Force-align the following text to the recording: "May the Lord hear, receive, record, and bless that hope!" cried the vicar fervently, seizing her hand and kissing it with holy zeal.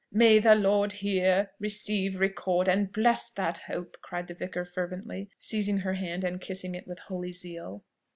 "May 0.11 0.39
the 0.39 0.55
Lord 0.55 0.93
hear, 0.93 1.51
receive, 1.59 2.19
record, 2.19 2.67
and 2.67 2.91
bless 2.91 3.29
that 3.33 3.59
hope!" 3.67 3.97
cried 4.01 4.25
the 4.25 4.33
vicar 4.33 4.65
fervently, 4.65 5.29
seizing 5.37 5.77
her 5.81 5.93
hand 5.93 6.23
and 6.23 6.41
kissing 6.41 6.73
it 6.73 6.87
with 6.87 6.97
holy 7.01 7.31
zeal. 7.33 7.83